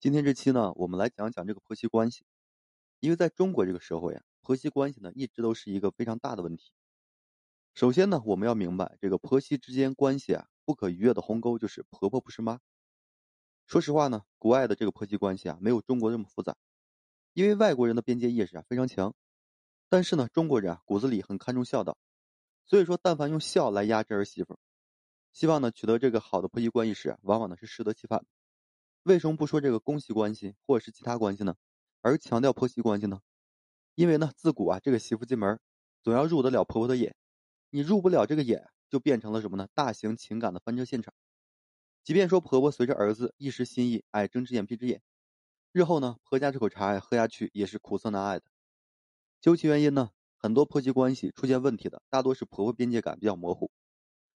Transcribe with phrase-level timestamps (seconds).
[0.00, 2.24] 今天这期呢，我们来讲讲这个婆媳关系。
[3.00, 6.72] 因为在中国这个社会啊，婆媳关系呢一直都是一个非常大的问题。
[7.74, 12.60] 首先呢，我们要明白这个婆媳之间关系啊不可逾越的鸿沟就是婆婆不是妈。
[13.66, 16.56] 说实话呢，国外的这个婆媳关系啊没有中国这么复杂，
[17.34, 19.14] 因为外国人的边界意识啊非常强，
[19.90, 21.98] 但是呢，中国人啊骨子里很看重孝道，
[22.64, 24.58] 所以说但凡用孝来压制儿媳妇，
[25.34, 28.24] 希望呢取得这个好的婆媳关系时，往往呢是适得其反。
[29.02, 31.56] 为什么不说这个公媳关系或者是其他关系呢？
[32.02, 33.20] 而强调婆媳关系呢？
[33.94, 35.58] 因为呢，自古啊，这个媳妇进门，
[36.02, 37.16] 总要入得了婆婆的眼。
[37.70, 39.68] 你入不了这个眼，就变成了什么呢？
[39.74, 41.14] 大型情感的翻车现场。
[42.02, 45.02] 即便说婆婆随着儿子一时心意，哎，睁只眼闭只眼，
[45.72, 48.44] 日后呢，婆家这口茶呀喝下去也是苦涩难挨的。
[49.40, 53.70] 究其原因呢，很多婆媳关系出现问题的，大多是婆婆边界感比较模糊，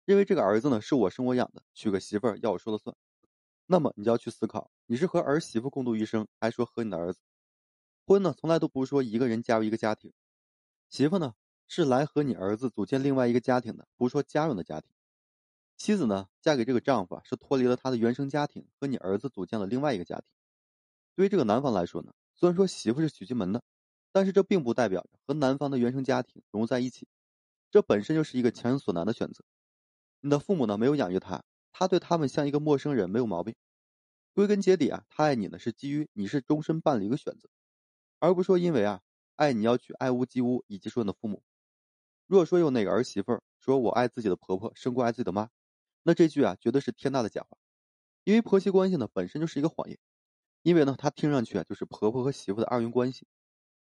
[0.05, 2.97] 认为这个儿子呢是我生我养的，娶个媳妇儿要我说了算。
[3.67, 7.21] 那么你就要去思考，你是和儿媳妇共度余生，还是说和你的儿子？
[8.05, 10.13] 婚呢，从来都不是说一个人加入一个家庭，
[10.91, 11.35] 媳妇呢
[11.69, 14.91] 是来和你儿子组建另外一个家庭的，不是说家人的家庭。
[15.77, 20.27] 妻子呢，嫁给这个丈夫啊，是脱离了他的原生家庭，和你儿子组建了另外一个家庭。
[21.15, 23.63] 对于这个男方来说呢，虽然说媳妇是娶进门的，
[24.13, 27.09] 但是这并不代表着和男方的原生家庭融入在一起，
[27.71, 29.45] 这本身就是一个强人所难的选择。
[30.21, 31.43] 你的父母呢，没有养育他。
[31.73, 33.55] 他对他们像一个陌生人没有毛病，
[34.35, 37.49] 归根结底啊，他爱你呢是基于你是终身伴侣一个选择，
[38.19, 39.01] 而不是说因为啊
[39.37, 41.43] 爱你要去爱屋及乌以及说你的父母。
[42.27, 45.51] 如果说有哪个儿媳妇说我爱自己的婆婆胜过爱自己的妈，
[46.03, 47.59] 那这句啊绝对是天大的假话，
[48.25, 49.99] 因为婆媳关系呢本身就是一个谎言，
[50.63, 53.27] 因为呢它听上去啊就是婆婆和媳妇的二元关系，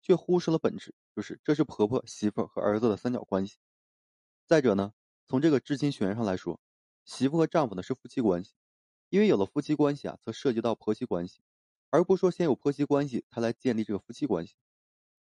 [0.02, 3.58] 却忽视了本质，就是这是婆婆、媳妇和儿子的三角关系。
[4.48, 4.94] 再者呢，
[5.28, 6.60] 从这个知情血缘上来说。
[7.10, 8.54] 媳妇和丈夫呢是夫妻关系，
[9.10, 11.42] 因为有了夫妻关系啊，则涉及到婆媳关系，
[11.90, 14.54] 而不是说先有婆媳关系，才来建立这个夫妻关系。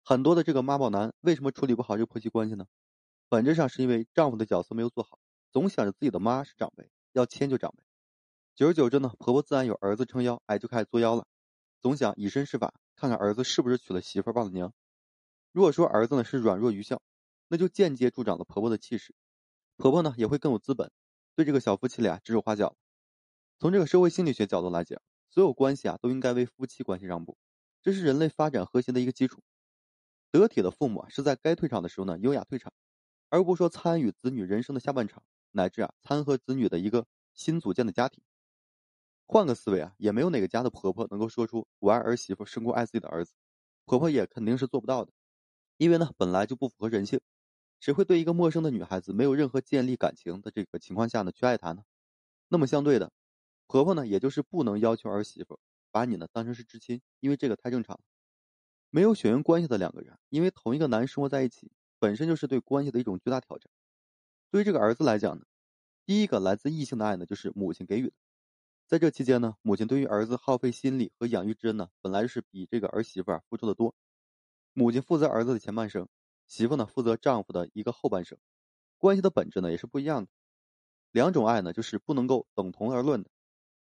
[0.03, 2.67] 很多的这个妈宝男为什么处理不好这个婆媳关系呢？
[3.29, 5.17] 本质上是因为丈夫的角色没有做好，
[5.51, 7.83] 总想着自己的妈是长辈，要迁就长辈。
[8.53, 11.25] 久而久之呢，婆婆自然有儿子撑腰，哎，就开始作妖了，
[11.81, 14.71] 总想以身试法，看看儿子是不是娶了媳妇忘了娘。
[15.51, 17.01] 如果说儿子呢是软弱愚孝，
[17.47, 19.15] 那就间接助长了婆婆的气势，
[19.77, 20.91] 婆婆呢也会更有资本。
[21.35, 22.75] 对这个小夫妻俩指手画脚。
[23.59, 27.37] 从这个社会心理学角度来讲，所有关系啊都应该为夫妻关系让步，
[27.81, 29.41] 这是人类发展核心的一个基础。
[30.31, 32.71] 得体的父母啊是在该退场的时候呢优雅退场，
[33.29, 38.23] 而不说参与子女人生的下半场，乃至啊参和子女的一个新组建的家庭。
[39.25, 43.33] 换个思维啊，也没有哪个家的婆婆能够说出我爱儿媳妇胜过爱自己的儿子，
[43.85, 45.11] 婆婆也肯定是做不到的，
[45.77, 47.21] 因为呢本来就不符合人性。
[47.81, 51.83] 谁会对一个陌生的女孩子没有任何建立感情的这个情况下呢去爱她呢？
[52.47, 53.11] 那么相对的，
[53.65, 55.59] 婆婆呢，也就是不能要求儿媳妇
[55.89, 57.99] 把你呢当成是至亲，因为这个太正常。
[58.91, 63.67] 没有血缘关系的两个人，因为同一个男生活在一起，本身就是对关系的一种巨大挑战。
[64.51, 65.45] 对于这个儿子来讲呢，
[66.05, 68.13] 第一个来自异性的爱呢，就是母亲给予的。
[68.85, 73.95] 在这期间呢，母亲对于儿子耗费心力和养育之恩呢，本来就是比这个儿媳妇啊付出的多。
[74.73, 76.07] 母亲负责儿子的前半生。
[76.51, 78.37] 媳妇呢负责丈夫的一个后半生，
[78.97, 80.29] 关系的本质呢也是不一样的。
[81.11, 83.29] 两种爱呢就是不能够等同而论的。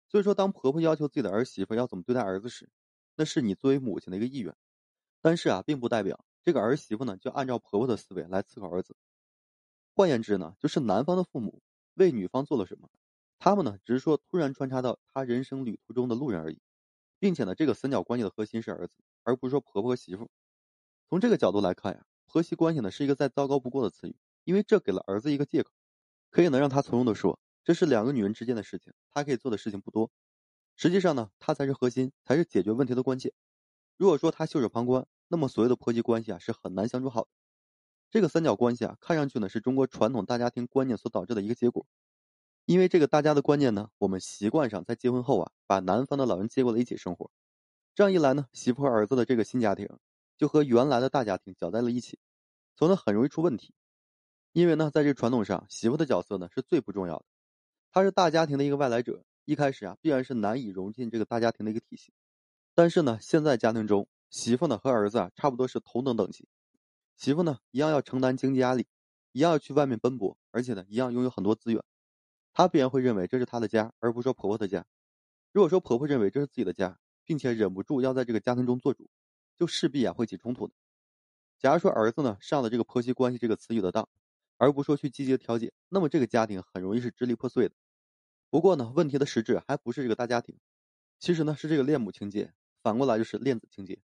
[0.08, 2.70] 所以说，当婆婆要求自己的儿媳妇要怎么对待儿子时，
[3.14, 4.56] 那是你作为母亲的一个意愿。
[5.20, 8.96] 但是啊，并不代表这个儿媳妇呢就按照婆婆的思维来思考儿子。
[9.94, 11.60] 换言之呢，就是男方的父母
[11.92, 12.88] 为女方做了什么，
[13.38, 16.58] 他们呢只是说突然穿插到他人生旅途中的路人而已，
[17.18, 20.30] 并且呢，这个三角关系的核心是儿子，而不是说婆婆和媳妇。
[21.10, 22.06] 从这个角度来看呀。
[22.26, 25.70] 婆媳关系呢是一个再糟糕不过的词语，因为这给了儿子一个借口，
[26.30, 30.10] 可以能让他从容的说这是两个女人之间的事情，他可以做的事情不多。
[30.76, 33.32] 实际上呢，他才是核心，才是解决问题的关键。
[33.96, 37.28] 如果说他袖手旁观，那么所谓的婆媳关系啊是很难相处好的。
[38.10, 41.86] 这个三角关系啊，看上去呢是中国传统大家庭观念所导致的一个结果。
[42.66, 47.30] 因为这个大家的观念呢，我们习惯上在结婚后啊，把男方的老人接过来一起生活，
[47.94, 49.88] 这样一来呢，媳妇和儿子的这个新家庭。
[50.36, 52.18] 就和原来的大家庭搅在了一起，
[52.76, 53.72] 从而很容易出问题。
[54.52, 57.24] 因为呢，在这传统上，媳妇的角色呢是最不重要的，
[57.90, 62.12] 她是大家庭的一个外来者，一开始啊必然是难以融进这个大家庭的一个体系。
[62.74, 66.48] 但是呢，现在家庭中，媳妇呢和儿子啊差不多是同等等级，
[67.16, 68.86] 媳妇呢一样要承担经济压力，
[69.32, 71.82] 一样要去外面奔波，而且呢一样拥有很多资源，
[72.52, 74.84] 她必然会认为这是她的家，而不是说婆婆的家。
[75.52, 79.08] 如果说婆婆认为这是自己的家，并且忍不住要在这个家庭中做主。
[79.56, 80.74] 就势必啊会起冲突的。
[81.58, 84.08] 假如说儿子呢上了这个婆媳关系这个词语的当，
[84.56, 87.74] 而不说去积极的调解，那么这个家庭很容易是支离破碎的。
[88.50, 90.58] 不过呢，问题的实质还不是这个大家庭，
[91.18, 93.98] 其实呢是这个恋母情节，反过来就是恋子情节。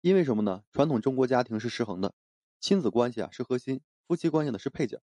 [0.00, 0.62] 因为什么呢？
[0.70, 2.14] 传统中国家庭是失衡的，
[2.60, 5.02] 亲子关系啊是核心，夫妻关系呢是配角。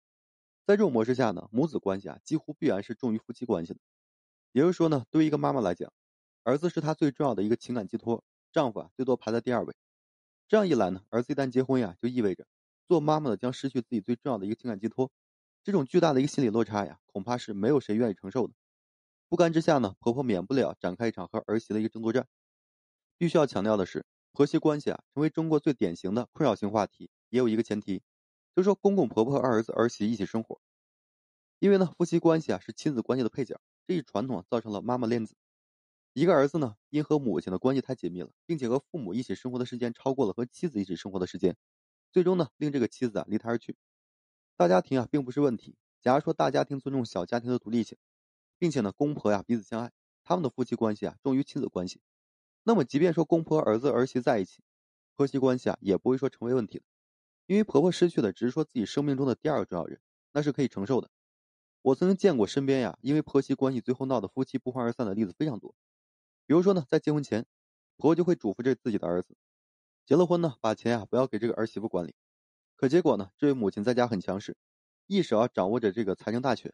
[0.66, 3.80] 在这种模式下呢，母子关系啊几乎必然是重于夫妻关系的。
[4.54, 5.92] 也就是说呢，对于一个妈妈来讲，
[6.44, 8.24] 儿子是她最重要的一个情感寄托，
[8.56, 9.76] 丈夫啊最多排在第二位。
[10.48, 12.48] 这样一来呢，儿子一旦结婚呀，就意味着
[12.88, 15.12] 做妈妈的将失去自己最重要的一个情感寄托。
[15.62, 18.54] 这种巨大的一个心理落差呀，恐怕是没有谁愿意承受的。
[19.28, 22.30] 不甘之下呢，婆婆免不了展开一场和儿媳的一个争夺战。
[23.18, 28.04] 必须要强调的是，婆媳关系啊，成为中国最典型的困扰性话题，也有一个前提，
[28.56, 30.62] 就是说公公婆婆和儿子儿媳一起生活。
[31.60, 35.36] 因为呢，夫妻关系啊是亲子关系的配角，这一传统造成了妈妈恋子。
[36.18, 41.58] 一个儿子呢，因和母亲的关系太紧密了，并且和父母一起生活的时间超过了和妻子一起生活的时间，
[42.10, 43.76] 最终呢，令这个妻子啊离他而去。
[44.56, 45.76] 大家庭啊，并不是问题。
[46.02, 47.98] 假如说大家庭尊重小家庭的独立性，
[48.58, 49.92] 并且呢，公婆呀彼此相爱，
[50.24, 52.00] 他们的夫妻关系啊重于亲子关系，
[52.64, 54.64] 那么即便说公婆儿子儿媳在一起，
[55.18, 56.82] 婆媳关系啊也不会说成为问题，
[57.46, 60.00] 因为婆婆失去的只是说自己生命中的第二个重要人，
[60.32, 61.10] 那是可以承受的。
[61.82, 65.76] 我曾经见过身边呀，因为婆媳关系最后闹得夫妻不欢而散的例子非常多。
[66.48, 67.46] 比如说呢，在结婚前，
[67.98, 69.36] 婆婆就会嘱咐这自己的儿子，
[70.06, 72.14] 结了婚呢，把钱啊不要给这个儿媳妇管理。
[72.76, 73.32] 可结果呢？
[73.38, 74.58] 这位母亲在家很强势，
[75.08, 76.74] 一手啊掌握着这个财政大权，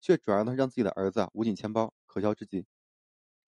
[0.00, 2.64] 却转而呢让自己的儿子啊捂紧钱包，可笑至极。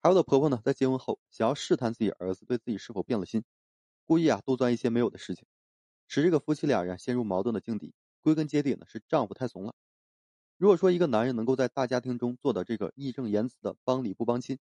[0.01, 3.43] 还有的婆婆呢，在结婚后想要试探自己儿子对自己是否变了心，
[4.05, 5.47] 故意啊多钻一些没有的事情，
[6.07, 7.93] 使这个夫妻俩人陷入矛盾的境地。
[8.21, 9.73] 归根结底呢，是丈夫太怂了。
[10.57, 14.59] 如果说一个男人能够在大家庭中做到这个义正言辞的帮理不帮亲，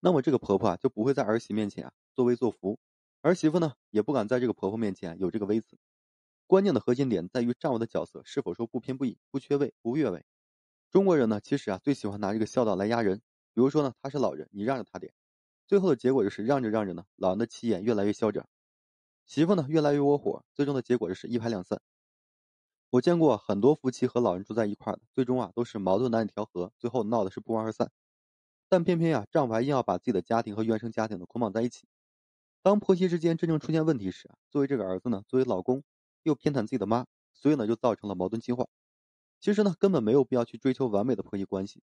[0.00, 2.78] 那么这个婆婆啊就不会在儿媳面前啊作威作福，
[3.20, 5.78] 儿媳妇呢也不敢在这个婆婆面前有这个威词。
[6.46, 10.24] 关键的核心点在于丈夫的角色是否说不偏不倚、不缺位、不越位。
[10.90, 13.20] 中国人呢，其实啊最喜欢拿这个孝道来压人。
[13.54, 15.12] 比如说呢，他是老人，你让着他点，
[15.66, 18.48] 最后的结果就是让着让着呢，老人的气焰越来越嚣张，
[19.26, 21.80] 媳妇呢越来越窝火，最终的结果就是一拍两散。
[22.90, 27.90] 我见过很多夫妻和老人住在一块的，最终啊都是矛盾难以调和，最后闹的是不欢而散。
[28.68, 31.86] 但偏偏呀，丈夫还硬要把自己的家庭和原生家庭呢捆绑在一起。
[32.62, 35.82] 当婆媳之间真正出现问题时，作为这个儿子呢，作为老公。
[36.24, 38.66] 又偏袒自己的妈，所以呢就造成了矛盾激化。
[39.40, 41.80] 其实呢根本没有必要去追求完美的婆媳关系，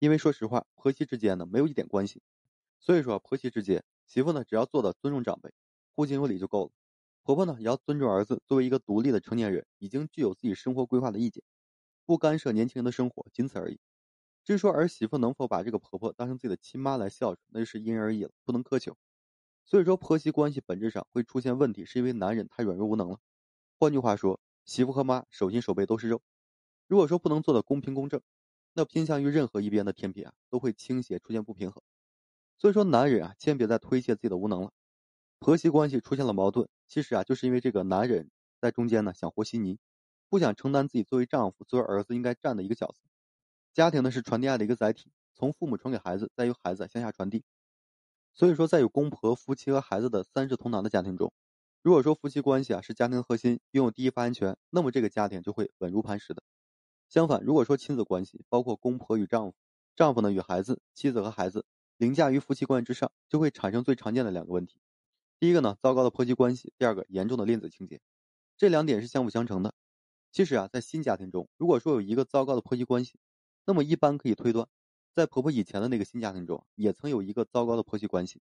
[0.00, 2.22] 因为说实话，婆媳之间呢没有一点关系。
[2.80, 5.52] 所以说婆媳之间，媳妇呢只要做到尊重长辈、
[5.94, 6.72] 互敬有礼就够了。
[7.22, 11.44] 婆婆呢也要尊重儿子作为一个独立的成年人，已经具有自己生活规划的意见，
[12.04, 13.78] 不干涉年轻人的生活，仅此而已。
[14.48, 18.96] 至于说儿媳妇能否把这个婆婆当成自己的亲妈来孝顺，那就是因人而异了，不能苛求。
[19.66, 23.18] 所以说婆媳关系本质上会出现问题，是因为男人太软弱无能了。
[23.78, 26.22] 换句话说，媳妇和妈手心手背都是肉。
[26.86, 28.22] 如果说不能做到公平公正，
[28.72, 31.82] 那偏向于任何一边的天平啊，都会倾斜，出现不平衡。
[32.56, 34.72] 所以说，男人啊，千万别再推卸自己的无能了。
[35.40, 38.30] 婆媳关系出现了矛盾，其实啊，就是因为这个男人
[38.62, 39.78] 在中间呢，想和稀泥，
[40.30, 43.02] 不想承担自己作为丈夫、作为儿子应该占的一个角色。
[43.78, 47.44] 家庭呢，是传递爱的一个载体，从父母传给孩子，再由孩子向下传递。
[48.34, 51.32] 所以说，在有公婆、夫妻和孩子的三世同堂的家庭中。
[51.80, 56.42] 如果说夫妻关系啊是家庭核心，拥有第一发言权，那么这个家庭就会稳如磐石的。
[57.08, 59.54] 相反，如果说亲子关系包括公婆与丈夫、
[59.94, 61.64] 丈夫呢与孩子、妻子和孩子
[61.98, 64.80] 凌驾于夫妻关系之上，就会产生最常见的两个问题。
[65.38, 68.00] 第一个呢，糟糕的婆媳关系；第二个，严重的恋子情节。
[68.56, 69.72] 这两点是相辅相成的。
[70.32, 73.20] 其实啊，在新家庭中，如果说有一个糟糕的婆媳关系，
[73.68, 74.66] 那么一般可以推断，
[75.12, 78.40] 在婆婆以前的那个新家庭中，也曾有一个糟糕的婆媳关系，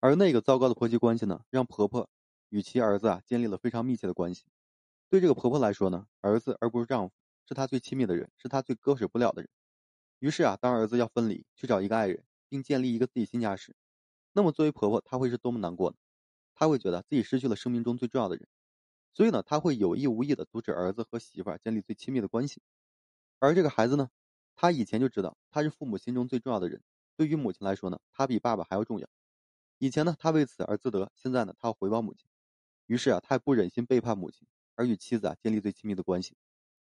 [0.00, 2.08] 而那个糟糕的婆媳关系呢，让婆婆。
[2.48, 4.44] 与其儿子啊建立了非常密切的关系，
[5.10, 7.14] 对这个婆婆来说呢，儿子而不是丈夫，
[7.46, 9.50] 是她最亲密的人，是她最割舍不了的人。
[10.20, 13.76] 于是啊，当儿子要分离，去找一个爱人，并建立一个自己新家时，
[14.32, 15.96] 那么作为婆婆，她会是多么难过呢？
[16.54, 18.48] 她会觉得自己失去了生命中最重要的人，
[19.12, 22.62] 所以呢，她会有意无意的阻止儿子和媳妇儿建立最亲密的关系。
[23.40, 24.08] 而这个孩子呢，
[24.56, 26.82] 他以前就知道他是父母心中最重要的人，
[27.16, 29.08] 对于母亲来说呢，他比爸爸还要重要。
[29.78, 32.26] 以前呢，他为此而自得，现在呢，他要回报母亲。
[32.86, 36.36] 于是啊，他也不忍心背叛母亲，而与妻子啊建立最亲密的关系，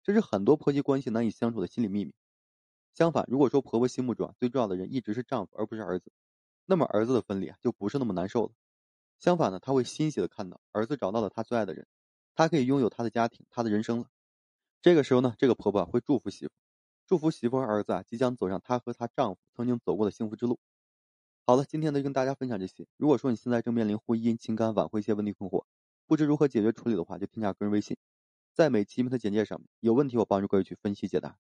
[0.03, 2.15] 这是很多婆媳关系难以相处的心理秘密。
[2.95, 6.11] 相反，如果说婆婆心目中啊最重要的人一直是丈夫而不是儿子，
[6.67, 8.53] 那么儿子的分离啊就不是那么难受了。
[9.19, 11.87] 相反呢，他会欣喜的看到儿子找到了他最爱的人，
[12.35, 14.09] 他可以拥有他的家庭、他的人生了。
[14.81, 16.53] 这个时候呢，这个婆婆会祝福媳妇，
[17.09, 20.61] 祝福媳妇和儿子啊即将走上她和她丈夫曾经走过的幸福之路。
[21.47, 22.87] 好了，今天呢跟大家分享这些。
[22.99, 25.65] 如果说你现在正面临婚姻、情感挽回一些问题困惑，
[26.07, 27.97] 不知如何解决处理的话，就添加个人微信，
[28.53, 31.39] 在每期的简介上有问题，我帮助各位去分析解答。